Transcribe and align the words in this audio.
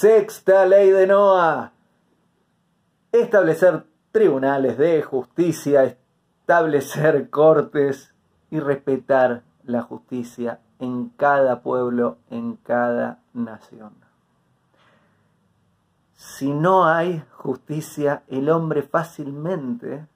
Sexta 0.00 0.64
ley 0.64 0.90
de 0.90 1.08
Noah. 1.08 1.72
Establecer 3.10 3.84
tribunales 4.12 4.78
de 4.78 5.02
justicia, 5.02 5.82
establecer 5.82 7.30
cortes 7.30 8.14
y 8.48 8.60
respetar 8.60 9.42
la 9.64 9.82
justicia 9.82 10.60
en 10.78 11.08
cada 11.16 11.62
pueblo, 11.62 12.18
en 12.30 12.54
cada 12.54 13.18
nación. 13.32 13.92
Si 16.14 16.52
no 16.52 16.86
hay 16.86 17.24
justicia, 17.32 18.22
el 18.28 18.50
hombre 18.50 18.84
fácilmente 18.84 20.06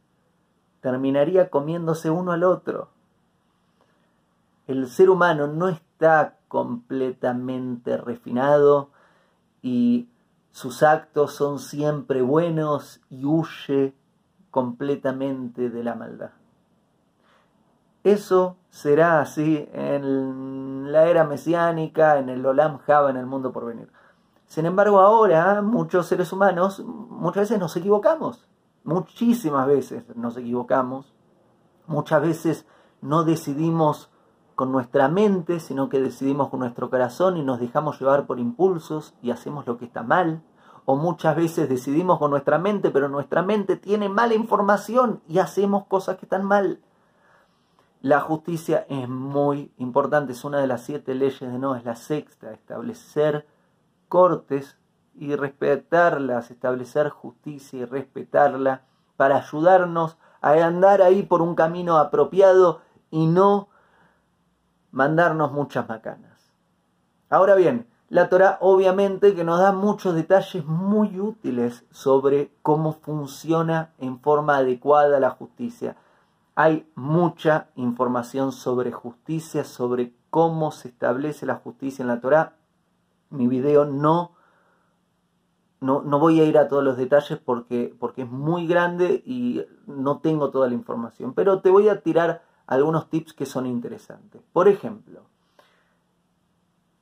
terminaría 0.81 1.51
comiéndose 1.51 2.09
uno 2.09 2.31
al 2.31 2.45
otro. 2.45 2.91
El 4.69 4.89
ser 4.89 5.11
humano 5.11 5.49
no 5.49 5.69
está 5.69 6.37
completamente 6.47 7.97
refinado 7.97 8.93
y 9.63 10.09
sus 10.51 10.83
actos 10.83 11.33
son 11.35 11.59
siempre 11.59 12.21
buenos 12.21 13.01
y 13.09 13.25
huye 13.25 13.95
completamente 14.51 15.71
de 15.71 15.83
la 15.83 15.95
maldad. 15.95 16.31
Eso 18.05 18.57
será 18.69 19.21
así 19.21 19.69
en 19.73 20.93
la 20.93 21.07
era 21.07 21.25
mesiánica, 21.25 22.19
en 22.19 22.29
el 22.29 22.45
Olam 22.45 22.79
Java, 22.79 23.11
en 23.11 23.17
el 23.17 23.27
mundo 23.27 23.53
por 23.53 23.65
venir. 23.65 23.89
Sin 24.47 24.67
embargo, 24.67 25.01
ahora 25.01 25.63
muchos 25.63 26.07
seres 26.07 26.33
humanos 26.33 26.81
muchas 26.81 27.45
veces 27.45 27.59
nos 27.59 27.77
equivocamos. 27.77 28.47
Muchísimas 28.85 29.67
veces 29.67 30.05
nos 30.17 30.37
equivocamos. 30.37 31.15
Muchas 31.87 32.21
veces 32.21 32.67
no 33.01 33.25
decidimos 33.25 34.11
nuestra 34.71 35.09
mente, 35.09 35.59
sino 35.59 35.89
que 35.89 36.01
decidimos 36.01 36.51
con 36.51 36.61
nuestro 36.61 36.91
corazón 36.91 37.37
y 37.37 37.43
nos 37.43 37.59
dejamos 37.59 37.99
llevar 37.99 38.27
por 38.27 38.39
impulsos 38.39 39.15
y 39.23 39.31
hacemos 39.31 39.67
lo 39.67 39.79
que 39.79 39.87
está 39.87 40.03
mal. 40.03 40.43
O 40.85 40.97
muchas 40.97 41.35
veces 41.37 41.69
decidimos 41.69 42.19
con 42.19 42.31
nuestra 42.31 42.59
mente, 42.59 42.91
pero 42.91 43.09
nuestra 43.09 43.43
mente 43.43 43.77
tiene 43.77 44.09
mala 44.09 44.35
información 44.35 45.23
y 45.29 45.39
hacemos 45.39 45.87
cosas 45.87 46.19
que 46.19 46.27
están 46.27 46.45
mal. 46.45 46.81
La 48.01 48.21
justicia 48.21 48.85
es 48.89 49.09
muy 49.09 49.73
importante, 49.79 50.33
es 50.33 50.45
una 50.45 50.59
de 50.59 50.67
las 50.67 50.83
siete 50.83 51.15
leyes 51.15 51.41
de 51.41 51.59
no, 51.59 51.77
es 51.77 51.85
la 51.85 51.95
sexta, 51.95 52.53
establecer 52.53 53.47
cortes 54.09 54.77
y 55.15 55.37
respetarlas, 55.37 56.51
establecer 56.51 57.11
justicia 57.11 57.81
y 57.81 57.85
respetarla 57.85 58.83
para 59.17 59.37
ayudarnos 59.37 60.19
a 60.41 60.53
andar 60.53 61.01
ahí 61.01 61.23
por 61.23 61.43
un 61.43 61.55
camino 61.55 61.97
apropiado 61.97 62.81
y 63.11 63.27
no 63.27 63.69
mandarnos 64.93 65.53
muchas 65.53 65.89
macanas. 65.89 66.53
Ahora 67.29 67.55
bien, 67.57 67.89
la 68.11 68.29
Torah 68.29 68.59
obviamente 68.61 69.35
que 69.35 69.43
nos 69.43 69.59
da 69.59 69.73
muchos 69.73 70.15
detalles 70.15 70.67
muy 70.67 71.19
útiles 71.19 71.85
sobre 71.91 72.53
cómo 72.61 72.93
funciona 72.93 73.91
en 73.99 74.21
forma 74.21 74.59
adecuada 74.59 75.19
la 75.19 75.31
justicia. 75.31 75.97
Hay 76.55 76.87
mucha 76.95 77.69
información 77.75 78.53
sobre 78.53 78.93
justicia, 78.93 79.65
sobre 79.65 80.13
cómo 80.29 80.73
se 80.73 80.89
establece 80.89 81.47
la 81.47 81.55
justicia 81.55 82.03
en 82.03 82.09
la 82.09 82.21
Torah. 82.21 82.53
Mi 83.31 83.47
video 83.47 83.87
no, 83.87 84.33
no, 85.81 86.03
no 86.03 86.19
voy 86.19 86.39
a 86.39 86.45
ir 86.45 86.59
a 86.59 86.69
todos 86.69 86.85
los 86.85 86.99
detalles 86.99 87.39
porque, 87.39 87.97
porque 87.99 88.23
es 88.23 88.31
muy 88.31 88.67
grande 88.67 89.23
y 89.25 89.65
no 89.87 90.19
tengo 90.19 90.51
toda 90.51 90.69
la 90.69 90.75
información, 90.75 91.33
pero 91.33 91.63
te 91.63 91.71
voy 91.71 91.89
a 91.89 92.03
tirar 92.03 92.43
algunos 92.67 93.09
tips 93.11 93.33
que 93.33 93.47
son 93.47 93.67
interesantes. 93.67 94.43
Por 94.53 94.69
ejemplo, 94.69 95.23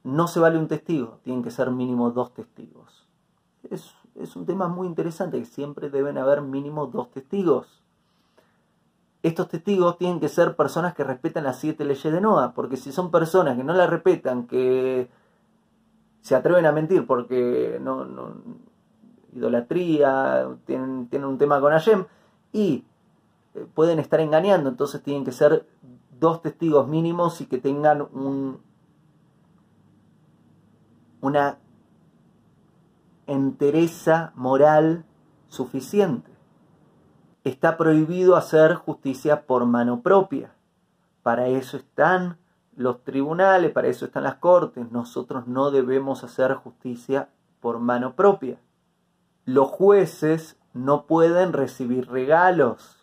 no 0.02 0.28
se 0.28 0.40
vale 0.40 0.58
un 0.58 0.68
testigo, 0.68 1.20
tienen 1.22 1.42
que 1.42 1.50
ser 1.50 1.70
mínimo 1.70 2.10
dos 2.10 2.32
testigos. 2.34 3.06
Es, 3.70 3.94
un 4.36 4.46
tema 4.46 4.68
muy 4.68 4.86
interesante, 4.86 5.38
que 5.38 5.44
siempre 5.44 5.90
deben 5.90 6.18
haber 6.18 6.42
mínimo 6.42 6.86
dos 6.86 7.10
testigos. 7.10 7.82
Estos 9.22 9.48
testigos 9.48 9.98
tienen 9.98 10.20
que 10.20 10.28
ser 10.28 10.56
personas 10.56 10.94
que 10.94 11.04
respetan 11.04 11.44
las 11.44 11.58
siete 11.58 11.84
leyes 11.84 12.12
de 12.12 12.20
Noah, 12.20 12.54
porque 12.54 12.76
si 12.76 12.90
son 12.92 13.10
personas 13.10 13.56
que 13.56 13.64
no 13.64 13.74
las 13.74 13.90
respetan, 13.90 14.46
que 14.46 15.10
se 16.22 16.34
atreven 16.34 16.66
a 16.66 16.72
mentir 16.72 17.06
porque 17.06 17.78
no, 17.80 18.06
idolatría, 19.34 20.48
tienen, 20.64 21.08
tienen 21.08 21.28
un 21.28 21.38
tema 21.38 21.60
con 21.60 21.72
Hashem, 21.72 22.06
y 22.52 22.84
pueden 23.74 23.98
estar 23.98 24.20
engañando, 24.20 24.68
entonces 24.68 25.02
tienen 25.02 25.24
que 25.24 25.32
ser 25.32 25.66
dos 26.18 26.42
testigos 26.42 26.86
mínimos 26.86 27.40
y 27.40 27.46
que 27.46 27.58
tengan 27.58 28.02
un, 28.02 28.60
una 31.20 31.58
entereza 33.26 34.32
moral 34.34 35.04
suficiente. 35.48 36.30
Está 37.42 37.76
prohibido 37.76 38.36
hacer 38.36 38.74
justicia 38.74 39.46
por 39.46 39.64
mano 39.64 40.02
propia. 40.02 40.52
Para 41.22 41.48
eso 41.48 41.76
están 41.76 42.38
los 42.76 43.02
tribunales, 43.02 43.72
para 43.72 43.88
eso 43.88 44.04
están 44.04 44.24
las 44.24 44.36
cortes. 44.36 44.90
Nosotros 44.92 45.46
no 45.46 45.70
debemos 45.70 46.22
hacer 46.22 46.54
justicia 46.54 47.30
por 47.60 47.78
mano 47.78 48.14
propia. 48.14 48.58
Los 49.44 49.68
jueces 49.68 50.58
no 50.74 51.06
pueden 51.06 51.52
recibir 51.52 52.08
regalos 52.08 52.99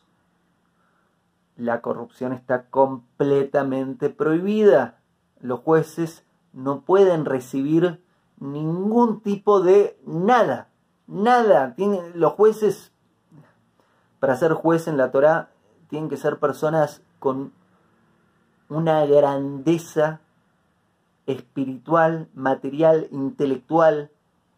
la 1.57 1.81
corrupción 1.81 2.34
está 2.34 2.69
completamente 2.69 4.09
prohibida. 4.09 5.00
Los 5.41 5.59
jueces 5.62 6.23
no 6.53 6.81
pueden 6.81 7.25
recibir 7.25 8.03
ningún 8.40 9.22
tipo 9.22 9.62
de 9.62 10.00
nada. 10.06 10.69
Nada. 11.07 11.73
Tienen, 11.75 12.19
los 12.19 12.34
jueces, 12.34 12.91
para 14.19 14.38
ser 14.38 14.53
juez 14.53 14.88
en 14.88 14.97
la 14.97 15.12
Torah, 15.12 15.50
tienen 15.90 16.09
que 16.09 16.18
ser 16.18 16.38
personas 16.38 17.01
con 17.19 17.51
una 18.69 19.06
grandeza 19.06 20.22
espiritual, 21.25 22.28
material, 22.35 23.07
intelectual, 23.12 24.12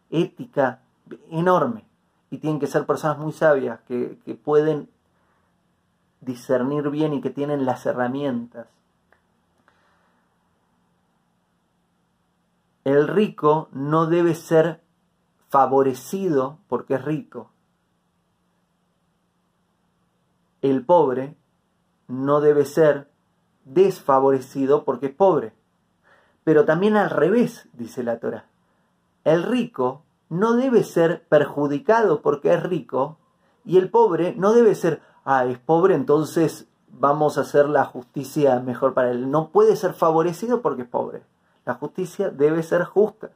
ética 0.09 0.81
enorme. 1.29 1.85
Y 2.29 2.39
tienen 2.39 2.59
que 2.59 2.67
ser 2.67 2.85
personas 2.85 3.19
muy 3.19 3.31
sabias 3.31 3.79
que, 3.87 4.19
que 4.25 4.35
pueden 4.35 4.89
discernir 6.21 6.89
bien 6.89 7.13
y 7.13 7.21
que 7.21 7.29
tienen 7.29 7.65
las 7.65 7.85
herramientas. 7.85 8.67
El 12.83 13.07
rico 13.07 13.69
no 13.71 14.07
debe 14.07 14.35
ser 14.35 14.81
favorecido 15.49 16.57
porque 16.67 16.95
es 16.95 17.05
rico. 17.05 17.51
El 20.61 20.85
pobre 20.85 21.35
no 22.07 22.41
debe 22.41 22.65
ser 22.65 23.09
desfavorecido 23.65 24.83
porque 24.83 25.07
es 25.07 25.13
pobre. 25.13 25.53
Pero 26.43 26.65
también 26.65 26.97
al 26.97 27.09
revés, 27.09 27.69
dice 27.73 28.03
la 28.03 28.19
Torah. 28.19 28.45
El 29.23 29.43
rico 29.43 30.03
no 30.29 30.55
debe 30.55 30.83
ser 30.83 31.23
perjudicado 31.27 32.21
porque 32.21 32.53
es 32.53 32.63
rico 32.63 33.17
y 33.65 33.77
el 33.77 33.89
pobre 33.89 34.33
no 34.35 34.53
debe 34.53 34.73
ser 34.75 35.01
ah, 35.31 35.45
es 35.45 35.59
pobre, 35.59 35.93
entonces 35.93 36.65
vamos 36.87 37.37
a 37.37 37.41
hacer 37.41 37.69
la 37.69 37.85
justicia 37.85 38.59
mejor 38.61 38.95
para 38.95 39.11
él. 39.11 39.29
No 39.29 39.49
puede 39.49 39.75
ser 39.75 39.93
favorecido 39.93 40.63
porque 40.63 40.81
es 40.81 40.87
pobre. 40.87 41.21
La 41.65 41.75
justicia 41.75 42.31
debe 42.31 42.63
ser 42.63 42.83
justa. 42.83 43.29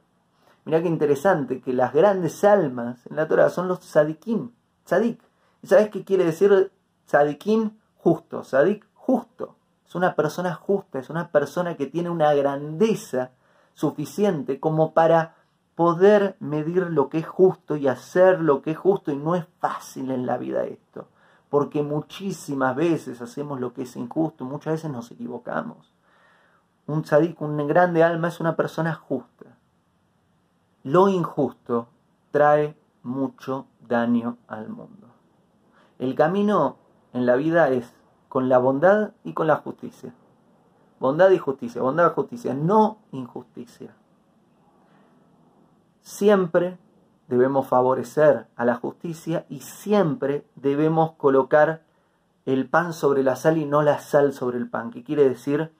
Mira 0.64 0.82
qué 0.82 0.88
interesante 0.88 1.60
que 1.60 1.72
las 1.72 1.92
grandes 1.92 2.42
almas 2.42 3.06
en 3.06 3.14
la 3.14 3.28
Torah 3.28 3.48
son 3.48 3.68
los 3.68 3.78
tzadikim, 3.78 4.50
tzadik. 4.84 5.22
¿Y 5.62 5.68
sabes 5.68 5.90
qué 5.90 6.02
quiere 6.02 6.24
decir 6.24 6.72
tzadikim? 7.06 7.78
Justo, 7.98 8.40
tzadik 8.40 8.84
justo. 8.94 9.54
Es 9.86 9.94
una 9.94 10.16
persona 10.16 10.52
justa, 10.52 10.98
es 10.98 11.10
una 11.10 11.28
persona 11.28 11.76
que 11.76 11.86
tiene 11.86 12.10
una 12.10 12.34
grandeza 12.34 13.30
suficiente 13.72 14.58
como 14.58 14.94
para 14.94 15.36
poder 15.76 16.34
medir 16.40 16.90
lo 16.90 17.08
que 17.08 17.18
es 17.18 17.26
justo 17.28 17.76
y 17.76 17.86
hacer 17.86 18.40
lo 18.40 18.62
que 18.62 18.72
es 18.72 18.78
justo 18.78 19.12
y 19.12 19.16
no 19.16 19.36
es 19.36 19.44
fácil 19.60 20.10
en 20.10 20.26
la 20.26 20.38
vida 20.38 20.64
esto 20.64 21.06
porque 21.54 21.84
muchísimas 21.84 22.74
veces 22.74 23.22
hacemos 23.22 23.60
lo 23.60 23.72
que 23.72 23.82
es 23.82 23.94
injusto, 23.94 24.44
muchas 24.44 24.72
veces 24.72 24.90
nos 24.90 25.12
equivocamos. 25.12 25.94
Un 26.88 27.02
tzadik, 27.02 27.40
un 27.40 27.56
grande 27.68 28.02
alma, 28.02 28.26
es 28.26 28.40
una 28.40 28.56
persona 28.56 28.92
justa. 28.92 29.56
Lo 30.82 31.08
injusto 31.08 31.86
trae 32.32 32.76
mucho 33.04 33.68
daño 33.86 34.36
al 34.48 34.68
mundo. 34.68 35.06
El 36.00 36.16
camino 36.16 36.76
en 37.12 37.24
la 37.24 37.36
vida 37.36 37.68
es 37.68 37.94
con 38.28 38.48
la 38.48 38.58
bondad 38.58 39.12
y 39.22 39.32
con 39.32 39.46
la 39.46 39.54
justicia. 39.54 40.12
Bondad 40.98 41.30
y 41.30 41.38
justicia, 41.38 41.80
bondad 41.82 42.10
y 42.10 42.14
justicia, 42.14 42.52
no 42.52 42.98
injusticia. 43.12 43.94
Siempre 46.00 46.78
debemos 47.28 47.66
favorecer 47.66 48.46
a 48.56 48.64
la 48.64 48.74
justicia 48.74 49.46
y 49.48 49.60
siempre 49.60 50.44
debemos 50.56 51.12
colocar 51.12 51.82
el 52.46 52.68
pan 52.68 52.92
sobre 52.92 53.22
la 53.22 53.36
sal 53.36 53.56
y 53.56 53.64
no 53.64 53.82
la 53.82 53.98
sal 53.98 54.32
sobre 54.32 54.58
el 54.58 54.68
pan, 54.68 54.90
que 54.90 55.02
quiere 55.02 55.28
decir 55.28 55.72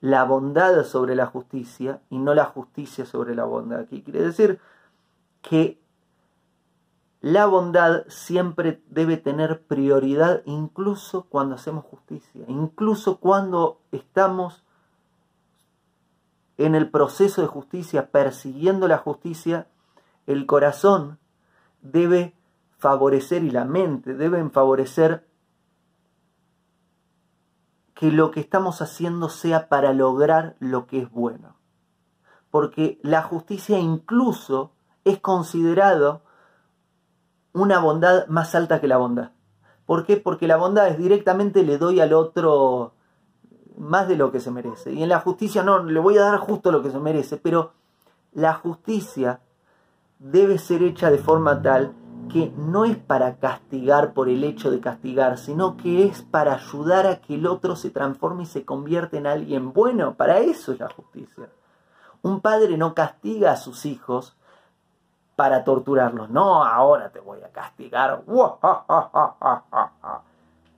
la 0.00 0.24
bondad 0.24 0.84
sobre 0.84 1.14
la 1.14 1.26
justicia 1.26 2.00
y 2.10 2.18
no 2.18 2.34
la 2.34 2.44
justicia 2.44 3.06
sobre 3.06 3.34
la 3.34 3.44
bondad, 3.44 3.86
que 3.86 4.02
quiere 4.02 4.20
decir 4.20 4.60
que 5.40 5.80
la 7.20 7.46
bondad 7.46 8.04
siempre 8.08 8.82
debe 8.90 9.16
tener 9.16 9.62
prioridad 9.62 10.42
incluso 10.44 11.22
cuando 11.22 11.54
hacemos 11.54 11.84
justicia, 11.84 12.44
incluso 12.48 13.18
cuando 13.18 13.78
estamos 13.92 14.64
en 16.58 16.74
el 16.74 16.90
proceso 16.90 17.40
de 17.40 17.46
justicia, 17.46 18.10
persiguiendo 18.10 18.88
la 18.88 18.98
justicia, 18.98 19.68
el 20.26 20.46
corazón 20.46 21.18
debe 21.80 22.34
favorecer 22.78 23.44
y 23.44 23.50
la 23.50 23.64
mente 23.64 24.14
deben 24.14 24.50
favorecer 24.50 25.26
que 27.94 28.10
lo 28.10 28.30
que 28.30 28.40
estamos 28.40 28.82
haciendo 28.82 29.28
sea 29.28 29.68
para 29.68 29.92
lograr 29.92 30.56
lo 30.58 30.86
que 30.86 31.02
es 31.02 31.10
bueno. 31.10 31.56
Porque 32.50 32.98
la 33.02 33.22
justicia 33.22 33.78
incluso 33.78 34.72
es 35.04 35.20
considerado 35.20 36.22
una 37.52 37.78
bondad 37.78 38.26
más 38.26 38.54
alta 38.54 38.80
que 38.80 38.88
la 38.88 38.96
bondad. 38.96 39.32
¿Por 39.86 40.04
qué? 40.04 40.16
Porque 40.16 40.46
la 40.46 40.56
bondad 40.56 40.88
es 40.88 40.98
directamente 40.98 41.62
le 41.62 41.78
doy 41.78 42.00
al 42.00 42.12
otro 42.12 42.94
más 43.76 44.08
de 44.08 44.16
lo 44.16 44.32
que 44.32 44.40
se 44.40 44.50
merece. 44.50 44.92
Y 44.92 45.02
en 45.02 45.08
la 45.08 45.20
justicia 45.20 45.62
no, 45.62 45.82
le 45.82 46.00
voy 46.00 46.18
a 46.18 46.22
dar 46.22 46.38
justo 46.38 46.72
lo 46.72 46.82
que 46.82 46.90
se 46.90 46.98
merece, 46.98 47.36
pero 47.36 47.72
la 48.32 48.54
justicia 48.54 49.40
debe 50.22 50.58
ser 50.58 50.82
hecha 50.82 51.10
de 51.10 51.18
forma 51.18 51.60
tal 51.62 51.94
que 52.30 52.52
no 52.56 52.84
es 52.84 52.96
para 52.96 53.36
castigar 53.36 54.14
por 54.14 54.28
el 54.28 54.44
hecho 54.44 54.70
de 54.70 54.80
castigar, 54.80 55.36
sino 55.36 55.76
que 55.76 56.06
es 56.06 56.22
para 56.22 56.54
ayudar 56.54 57.06
a 57.06 57.20
que 57.20 57.34
el 57.34 57.46
otro 57.46 57.76
se 57.76 57.90
transforme 57.90 58.44
y 58.44 58.46
se 58.46 58.64
convierta 58.64 59.16
en 59.16 59.26
alguien 59.26 59.72
bueno. 59.72 60.14
Para 60.14 60.38
eso 60.38 60.72
es 60.72 60.80
la 60.80 60.88
justicia. 60.88 61.48
Un 62.22 62.40
padre 62.40 62.78
no 62.78 62.94
castiga 62.94 63.52
a 63.52 63.56
sus 63.56 63.84
hijos 63.84 64.36
para 65.34 65.64
torturarlos. 65.64 66.30
No, 66.30 66.64
ahora 66.64 67.10
te 67.10 67.20
voy 67.20 67.42
a 67.42 67.50
castigar. 67.50 68.22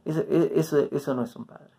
Eso, 0.04 0.78
eso, 0.90 1.14
no 1.14 1.22
es 1.22 1.36
un 1.36 1.44
padre. 1.44 1.70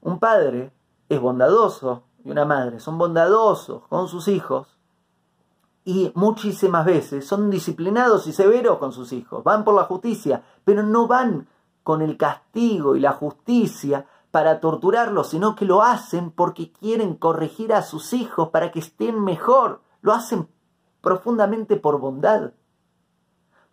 Un 0.00 0.18
padre 0.18 0.72
es 1.08 1.20
bondadoso 1.20 2.04
y 2.24 2.30
una 2.30 2.46
madre 2.46 2.80
son 2.80 2.98
bondadosos 2.98 3.86
con 3.88 4.08
sus 4.08 4.26
hijos 4.28 4.71
y 5.84 6.12
muchísimas 6.14 6.84
veces 6.84 7.26
son 7.26 7.50
disciplinados 7.50 8.26
y 8.26 8.32
severos 8.32 8.78
con 8.78 8.92
sus 8.92 9.12
hijos. 9.12 9.42
Van 9.42 9.64
por 9.64 9.74
la 9.74 9.84
justicia, 9.84 10.42
pero 10.64 10.82
no 10.82 11.08
van 11.08 11.48
con 11.82 12.02
el 12.02 12.16
castigo 12.16 12.94
y 12.94 13.00
la 13.00 13.12
justicia 13.12 14.06
para 14.30 14.60
torturarlos, 14.60 15.30
sino 15.30 15.56
que 15.56 15.64
lo 15.64 15.82
hacen 15.82 16.30
porque 16.30 16.72
quieren 16.72 17.16
corregir 17.16 17.74
a 17.74 17.82
sus 17.82 18.12
hijos 18.12 18.50
para 18.50 18.70
que 18.70 18.78
estén 18.78 19.22
mejor. 19.22 19.82
Lo 20.00 20.12
hacen 20.12 20.48
profundamente 21.00 21.76
por 21.76 21.98
bondad, 21.98 22.52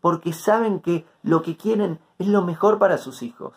porque 0.02 0.34
saben 0.34 0.80
que 0.80 1.06
lo 1.22 1.44
que 1.44 1.58
quieren 1.58 2.00
es 2.18 2.28
lo 2.28 2.42
mejor 2.42 2.80
para 2.80 2.98
sus 2.98 3.22
hijos. 3.22 3.54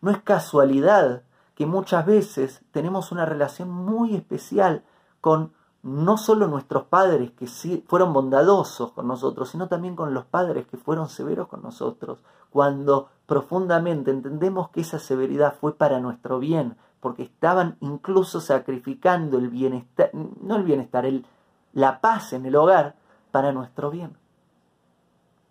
No 0.00 0.10
es 0.10 0.22
casualidad 0.22 1.24
que 1.54 1.66
muchas 1.66 2.06
veces 2.06 2.62
tenemos 2.70 3.12
una 3.12 3.26
relación 3.26 3.70
muy 3.70 4.14
especial 4.14 4.84
con 5.20 5.52
no 5.82 6.16
solo 6.16 6.46
nuestros 6.46 6.84
padres 6.84 7.32
que 7.32 7.46
sí 7.46 7.84
fueron 7.88 8.12
bondadosos 8.12 8.92
con 8.92 9.08
nosotros, 9.08 9.50
sino 9.50 9.68
también 9.68 9.96
con 9.96 10.14
los 10.14 10.24
padres 10.24 10.66
que 10.66 10.76
fueron 10.76 11.08
severos 11.08 11.48
con 11.48 11.62
nosotros, 11.62 12.20
cuando 12.50 13.08
profundamente 13.26 14.10
entendemos 14.10 14.70
que 14.70 14.82
esa 14.82 14.98
severidad 14.98 15.54
fue 15.60 15.74
para 15.74 15.98
nuestro 15.98 16.38
bien, 16.38 16.76
porque 17.00 17.24
estaban 17.24 17.76
incluso 17.80 18.40
sacrificando 18.40 19.38
el 19.38 19.48
bienestar, 19.48 20.10
no 20.12 20.56
el 20.56 20.62
bienestar, 20.62 21.04
el, 21.04 21.26
la 21.72 22.00
paz 22.00 22.32
en 22.32 22.46
el 22.46 22.54
hogar 22.54 22.94
para 23.32 23.50
nuestro 23.50 23.90
bien. 23.90 24.16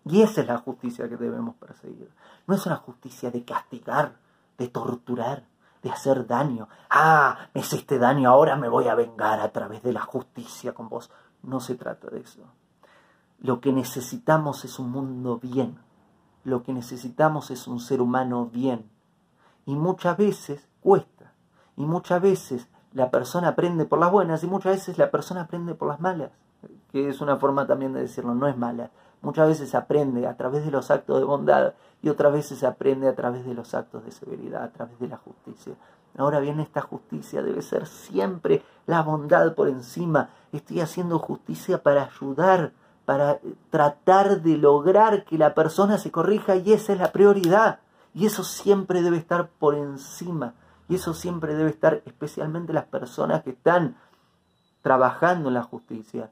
Y 0.06 0.22
esa 0.22 0.40
es 0.40 0.46
la 0.46 0.58
justicia 0.58 1.08
que 1.08 1.16
debemos 1.16 1.54
perseguir. 1.56 2.10
No 2.46 2.54
es 2.54 2.64
una 2.66 2.76
justicia 2.76 3.30
de 3.30 3.44
castigar, 3.44 4.16
de 4.56 4.68
torturar, 4.68 5.44
de 5.82 5.90
hacer 5.90 6.26
daño. 6.26 6.68
Ah, 6.88 7.48
me 7.54 7.60
hiciste 7.60 7.98
daño, 7.98 8.30
ahora 8.30 8.56
me 8.56 8.68
voy 8.68 8.88
a 8.88 8.94
vengar 8.94 9.40
a 9.40 9.52
través 9.52 9.82
de 9.82 9.92
la 9.92 10.02
justicia 10.02 10.72
con 10.72 10.88
vos. 10.88 11.10
No 11.42 11.60
se 11.60 11.74
trata 11.74 12.08
de 12.08 12.20
eso. 12.20 12.40
Lo 13.40 13.60
que 13.60 13.72
necesitamos 13.72 14.64
es 14.64 14.78
un 14.78 14.90
mundo 14.90 15.38
bien. 15.42 15.78
Lo 16.44 16.62
que 16.62 16.72
necesitamos 16.72 17.50
es 17.50 17.66
un 17.66 17.80
ser 17.80 18.00
humano 18.00 18.46
bien. 18.46 18.88
Y 19.66 19.74
muchas 19.74 20.16
veces 20.16 20.68
cuesta. 20.80 21.32
Y 21.76 21.84
muchas 21.84 22.20
veces 22.20 22.68
la 22.92 23.10
persona 23.10 23.48
aprende 23.48 23.84
por 23.84 23.98
las 23.98 24.12
buenas 24.12 24.42
y 24.44 24.46
muchas 24.46 24.74
veces 24.76 24.98
la 24.98 25.10
persona 25.10 25.42
aprende 25.42 25.74
por 25.74 25.88
las 25.88 26.00
malas, 26.00 26.30
que 26.92 27.08
es 27.08 27.20
una 27.20 27.36
forma 27.36 27.66
también 27.66 27.92
de 27.92 28.02
decirlo, 28.02 28.34
no 28.34 28.46
es 28.46 28.56
mala. 28.56 28.90
Muchas 29.22 29.48
veces 29.48 29.70
se 29.70 29.76
aprende 29.76 30.26
a 30.26 30.36
través 30.36 30.64
de 30.64 30.70
los 30.70 30.90
actos 30.90 31.18
de 31.18 31.24
bondad 31.24 31.74
y 32.02 32.08
otras 32.08 32.32
veces 32.32 32.58
se 32.58 32.66
aprende 32.66 33.08
a 33.08 33.14
través 33.14 33.46
de 33.46 33.54
los 33.54 33.72
actos 33.74 34.04
de 34.04 34.10
severidad, 34.10 34.64
a 34.64 34.72
través 34.72 34.98
de 34.98 35.08
la 35.08 35.16
justicia. 35.16 35.74
Ahora 36.18 36.40
bien, 36.40 36.60
esta 36.60 36.80
justicia 36.80 37.42
debe 37.42 37.62
ser 37.62 37.86
siempre 37.86 38.62
la 38.86 39.02
bondad 39.02 39.54
por 39.54 39.68
encima. 39.68 40.30
Estoy 40.52 40.80
haciendo 40.80 41.18
justicia 41.18 41.82
para 41.82 42.04
ayudar, 42.04 42.72
para 43.04 43.38
tratar 43.70 44.42
de 44.42 44.58
lograr 44.58 45.24
que 45.24 45.38
la 45.38 45.54
persona 45.54 45.98
se 45.98 46.10
corrija 46.10 46.56
y 46.56 46.72
esa 46.72 46.92
es 46.92 46.98
la 46.98 47.12
prioridad. 47.12 47.78
Y 48.14 48.26
eso 48.26 48.44
siempre 48.44 49.00
debe 49.00 49.16
estar 49.16 49.48
por 49.48 49.74
encima 49.74 50.54
y 50.88 50.96
eso 50.96 51.14
siempre 51.14 51.54
debe 51.54 51.70
estar 51.70 52.02
especialmente 52.04 52.74
las 52.74 52.84
personas 52.84 53.42
que 53.42 53.50
están 53.50 53.96
trabajando 54.82 55.48
en 55.48 55.54
la 55.54 55.62
justicia. 55.62 56.30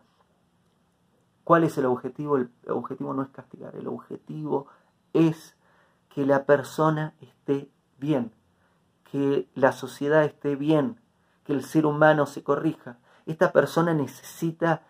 ¿Cuál 1.51 1.65
es 1.65 1.77
el 1.79 1.87
objetivo? 1.87 2.37
El 2.37 2.49
objetivo 2.69 3.13
no 3.13 3.23
es 3.23 3.29
castigar, 3.31 3.75
el 3.75 3.89
objetivo 3.89 4.69
es 5.13 5.57
que 6.09 6.25
la 6.25 6.45
persona 6.45 7.15
esté 7.21 7.69
bien, 7.99 8.31
que 9.11 9.49
la 9.57 9.73
sociedad 9.73 10.23
esté 10.23 10.55
bien, 10.55 11.01
que 11.43 11.53
el 11.53 11.65
ser 11.65 11.87
humano 11.87 12.27
se 12.27 12.45
corrija. 12.45 12.99
Esta 13.27 13.51
persona 13.51 13.95
necesita 13.95 14.85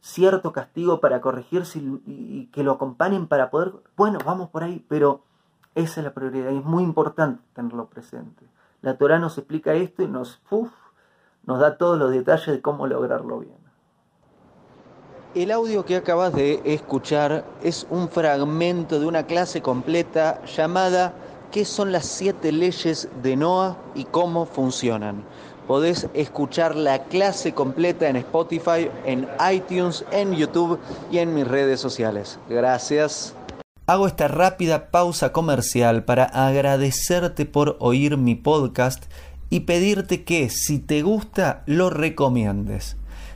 cierto 0.00 0.50
castigo 0.50 0.98
para 0.98 1.20
corregirse 1.20 1.78
y, 1.78 2.48
que 2.54 2.64
lo 2.64 2.72
acompañen 2.72 3.26
para 3.26 3.50
poder... 3.50 3.74
Bueno, 3.98 4.18
vamos 4.24 4.48
por 4.48 4.64
ahí, 4.64 4.82
pero 4.88 5.24
esa 5.74 6.00
es 6.00 6.04
la 6.06 6.14
prioridad 6.14 6.52
y 6.52 6.56
es 6.56 6.64
muy 6.64 6.84
importante 6.84 7.42
tenerlo 7.52 7.90
presente. 7.90 8.48
La 8.80 8.96
Torah 8.96 9.18
nos 9.18 9.36
explica 9.36 9.74
esto 9.74 10.02
y 10.02 10.08
nos, 10.08 10.40
nos 11.42 11.60
da 11.60 11.76
todos 11.76 11.98
los 11.98 12.12
detalles 12.12 12.46
de 12.46 12.62
cómo 12.62 12.86
lograrlo 12.86 13.40
bien. 13.40 13.69
El 15.32 15.52
audio 15.52 15.84
que 15.84 15.94
acabas 15.94 16.34
de 16.34 16.60
escuchar 16.64 17.44
es 17.62 17.86
un 17.88 18.08
fragmento 18.08 18.98
de 18.98 19.06
una 19.06 19.26
clase 19.26 19.62
completa 19.62 20.42
llamada 20.44 21.14
¿Qué 21.52 21.64
son 21.64 21.92
las 21.92 22.06
siete 22.06 22.50
leyes 22.50 23.08
de 23.22 23.36
Noah 23.36 23.76
y 23.94 24.04
cómo 24.04 24.44
funcionan? 24.44 25.24
Podés 25.68 26.08
escuchar 26.14 26.74
la 26.74 27.04
clase 27.04 27.54
completa 27.54 28.08
en 28.08 28.16
Spotify, 28.16 28.90
en 29.04 29.28
iTunes, 29.52 30.04
en 30.10 30.34
YouTube 30.34 30.80
y 31.12 31.18
en 31.18 31.32
mis 31.32 31.46
redes 31.46 31.78
sociales. 31.78 32.40
Gracias. 32.48 33.34
Hago 33.86 34.08
esta 34.08 34.26
rápida 34.26 34.90
pausa 34.90 35.32
comercial 35.32 36.04
para 36.04 36.24
agradecerte 36.24 37.46
por 37.46 37.76
oír 37.78 38.16
mi 38.16 38.34
podcast 38.34 39.04
y 39.48 39.60
pedirte 39.60 40.24
que 40.24 40.50
si 40.50 40.80
te 40.80 41.02
gusta 41.02 41.62
lo 41.66 41.90
recomiendes. 41.90 42.96